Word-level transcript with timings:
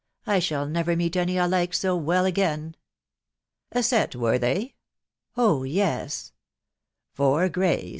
I 0.25 0.39
shall 0.39 0.65
never 0.65 0.95
meet 0.95 1.15
any 1.15 1.37
I 1.39 1.45
like 1.45 1.75
so 1.75 1.95
well 1.95 2.25
again."" 2.25 2.75
A 3.71 3.83
set, 3.83 4.15
were 4.15 4.39
they 4.39 4.59
?"—cs 4.65 4.73
Oh 5.37 5.61
yes." 5.61 6.33
*f 7.13 7.17
Four 7.17 7.49
greys 7.49 7.89